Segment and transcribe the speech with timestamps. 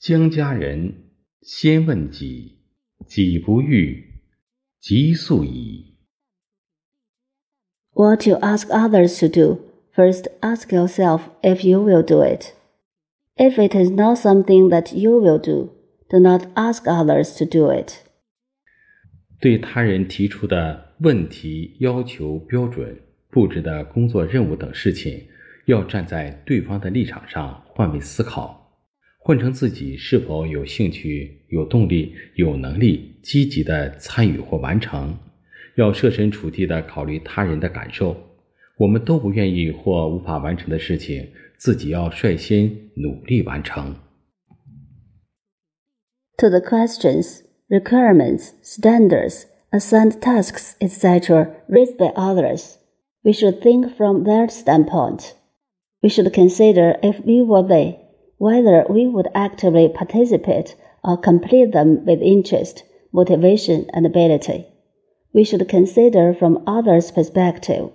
[0.00, 0.94] 将家人
[1.42, 2.56] 先问己，
[3.06, 4.02] 己不欲，
[4.80, 5.98] 即速矣。
[7.92, 9.60] What you ask others to do,
[9.94, 12.54] first ask yourself if you will do it.
[13.36, 15.74] If it is not something that you will do,
[16.08, 17.96] do not ask others to do it.
[19.38, 22.98] 对他人提出的问题、要求、标准、
[23.28, 25.28] 布置的工作任务等事情，
[25.66, 28.59] 要站在对方的立场上换位思考，
[29.22, 35.16] 换成自己是否有兴趣、有动力、有能力积极的参与或完成。
[35.76, 38.16] 要设身处地的考虑他人的感受。
[38.76, 43.94] 我们都不愿意或无法完成的事情，自己要率先努力完成。
[46.38, 52.76] To the questions, requirements, standards, assigned tasks, etc., raised by others,
[53.22, 55.34] we should think from their standpoint.
[56.00, 57.98] We should consider if we were they,
[58.39, 64.65] whether we would actively participate or complete them with interest, motivation, and ability.
[65.31, 67.89] We should consider from others' perspective,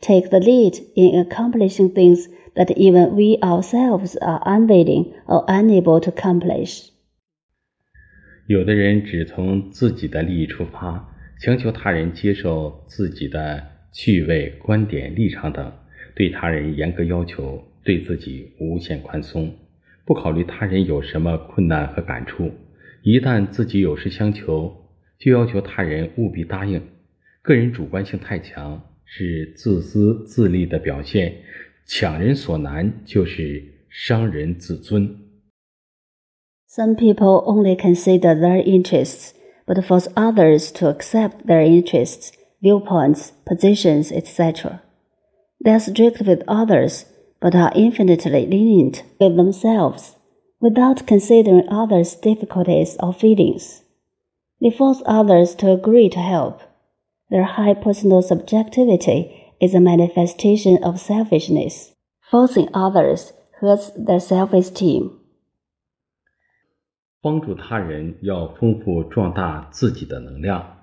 [0.00, 6.10] take the lead in accomplishing things that even we ourselves are unwilling or unable to
[6.10, 6.90] accomplish.
[8.46, 15.72] 有的人只从自己的利益出发，强求他人接受自己的趣味、观点、立场等，
[16.16, 19.52] 对他人严格要求，对自己无限宽松，
[20.05, 22.51] 不考虑他人有什么困难和感触。
[23.03, 24.73] 一旦自己有事相求，
[25.19, 26.81] 就要求他人务必答应。
[27.41, 31.33] 个人主观性太强，是自私自利的表现。
[31.85, 35.17] 强人所难，就是伤人自尊。
[36.69, 39.31] Some people only consider their interests,
[39.65, 44.79] but force others to accept their interests, viewpoints, positions, etc.
[45.63, 47.03] They are strict with others,
[47.42, 50.16] but are infinitely lenient with themselves,
[50.60, 53.82] without considering others' difficulties or feelings.
[54.60, 56.60] They force others to agree to help.
[57.30, 61.94] Their high personal subjectivity is a manifestation of selfishness.
[62.30, 65.12] Forcing others hurts their self-esteem.
[67.20, 70.78] 帮助他人要丰富壮大自己的能量，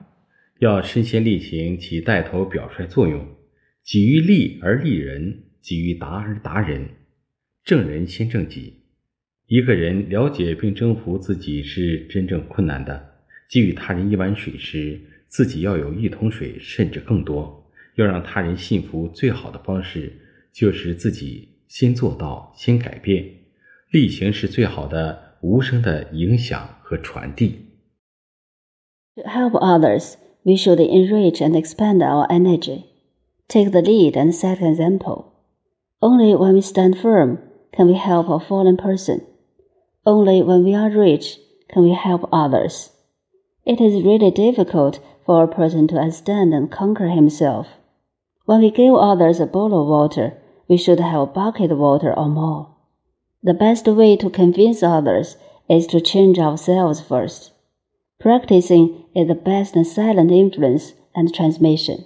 [0.60, 3.26] 要身先力行起带头表率作用，
[3.84, 6.89] 己欲立而立人， 给予达而达人，
[7.65, 8.75] 正人先正己。
[9.47, 13.09] 一个人了解并征服自己是真正困难的。
[13.51, 17.69] 给予他人一碗水时，自己要有一桶水，甚至更多。
[17.97, 20.13] 要让他人信服，最好的方式
[20.53, 23.25] 就是自己先做到，先改变。
[23.91, 27.67] 力行是最好的无声的影响和传递。
[29.17, 32.85] To help others, we should enrich and expand our energy.
[33.49, 35.30] Take the lead and set an example.
[36.03, 37.39] Only when we stand firm
[37.73, 39.27] can we help a fallen person.
[40.07, 41.39] Only when we are rich
[41.69, 42.93] can we help others.
[43.67, 47.67] It is really difficult for a person to understand and conquer himself.
[48.47, 52.19] When we give others a bowl of water, we should have a bucket of water
[52.19, 52.75] or more.
[53.43, 55.37] The best way to convince others
[55.69, 57.53] is to change ourselves first.
[58.19, 62.05] Practicing is the best silent influence and transmission.